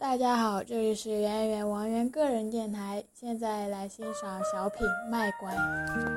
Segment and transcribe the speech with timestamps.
[0.00, 5.52] 大家好，这里是圆圆王源个人电台，现在来欣赏小品《卖乖》。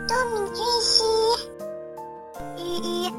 [0.08, 1.04] 多米君兮，
[2.58, 3.10] 依依。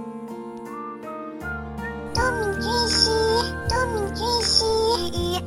[2.14, 3.11] 多米君兮，
[3.69, 4.64] 多米君兮，
[5.12, 5.43] 依依。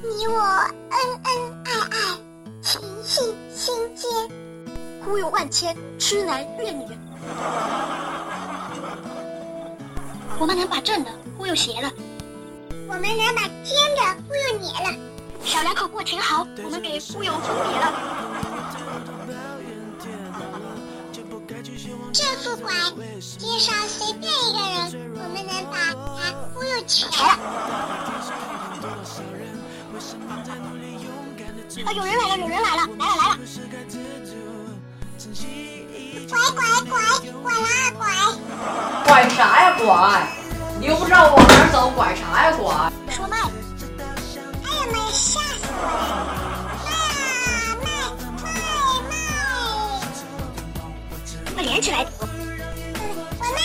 [0.00, 0.94] 你我恩
[1.24, 1.28] 恩
[1.64, 1.94] 爱爱，
[2.72, 3.20] 情系
[3.54, 4.08] 心间。
[5.04, 6.86] 忽悠万千，痴男怨女。
[10.38, 11.92] 我们能把正的忽悠邪了，
[12.88, 14.96] 我们能把尖的忽悠捏了。
[15.44, 17.92] 小两口过挺好，我们给忽悠分别了。
[22.14, 22.72] 这副拐，
[23.36, 27.36] 街上随便一个人，我们能把他忽悠瘸了。
[31.80, 31.92] 啊！
[31.92, 33.38] 有人来了，有人来了，来了来了！
[36.28, 37.00] 拐拐拐，
[37.42, 38.04] 拐啦拐！
[39.06, 39.88] 拐啥呀拐？
[40.78, 42.92] 你又不知道往哪儿走，拐啥呀拐？
[43.14, 45.88] 说卖，哎呀妈呀，吓死我了！
[46.84, 46.92] 卖
[47.56, 47.84] 啊卖
[48.42, 48.44] 卖
[49.08, 49.14] 卖！
[51.54, 52.04] 快连起来！
[52.18, 53.58] 我卖，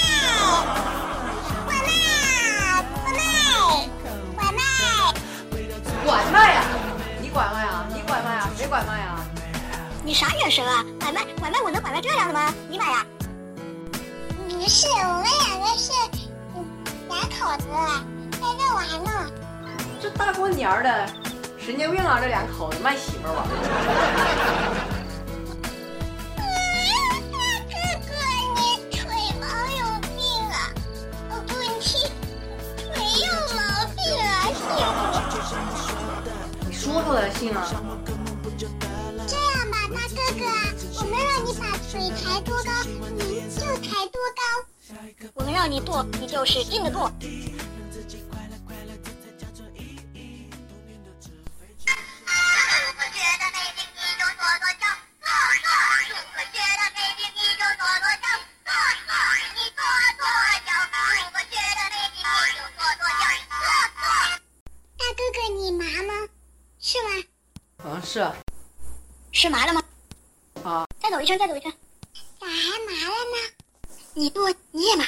[1.65, 1.89] 我卖，
[3.03, 3.19] 我卖，
[4.37, 4.59] 我卖！
[6.05, 6.57] 拐卖呀？
[7.21, 7.76] 你拐卖啊？
[8.79, 9.25] 你拐卖啊？
[10.03, 10.85] 你啥眼神啊？
[10.99, 12.53] 拐卖拐卖，我能拐卖这样的吗？
[12.69, 13.03] 你买呀？
[14.47, 15.91] 不是，我们两个是
[16.55, 16.63] 嗯
[17.09, 17.65] 两口子，
[18.33, 19.31] 在这玩呢。
[19.99, 21.07] 这大过年儿的，
[21.57, 22.19] 神经病啊！
[22.21, 23.47] 这两口子卖媳妇儿吧？
[26.37, 27.73] 大哥
[28.05, 28.13] 哥，
[28.53, 28.99] 你腿
[29.41, 29.81] 毛有
[30.15, 30.55] 病啊？
[31.31, 31.65] 哦，不，你
[32.93, 33.59] 腿有毛
[33.95, 34.29] 病啊，
[36.67, 37.65] 你说出来信啊？
[44.87, 44.93] 你
[45.81, 46.77] 就跺跺脚。
[64.97, 66.13] 大哥哥，你麻吗？
[66.79, 67.09] 是吗？
[67.83, 68.31] 啊，是
[69.33, 69.83] 是麻了吗？
[70.63, 71.69] 啊，再走一圈，再走一圈。
[72.39, 72.53] 咋还
[72.85, 73.66] 麻了呢？
[74.19, 75.05] 你剁，你也买。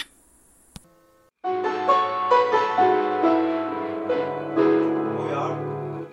[1.42, 1.50] 服
[5.18, 6.06] 务员儿，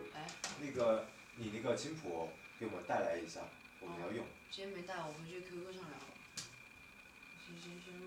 [0.62, 1.04] 那个
[1.36, 3.40] 你那个琴谱给我们带来一下，
[3.80, 4.24] 我们要用。
[4.50, 5.98] 今天没带，我回去 QQ 上聊。
[7.44, 8.06] 行行先录。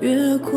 [0.00, 0.50] 月光。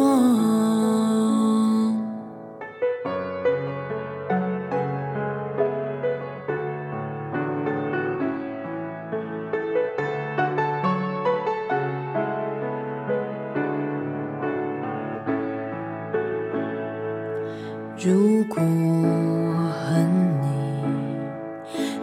[17.98, 20.08] 如果恨
[20.42, 20.48] 你，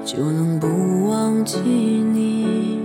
[0.04, 2.80] 就能不忘记你。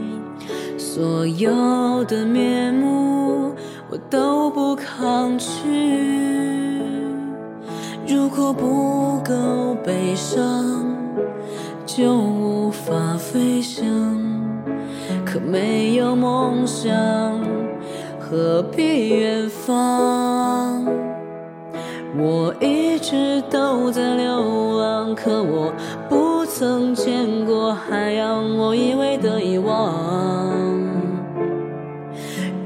[0.78, 3.05] 所有的面目，
[3.90, 6.82] 我都不抗拒。
[8.08, 10.44] 如果不够悲伤，
[11.86, 13.86] 就无法飞翔。
[15.26, 16.94] 可没有梦想，
[18.20, 20.86] 何必远方？
[22.18, 25.74] 我一直都在流浪，可我
[26.10, 28.58] 不曾见过海洋。
[28.58, 30.65] 我以为的遗忘，